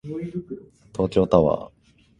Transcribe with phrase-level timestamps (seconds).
[0.93, 1.71] 東京タワー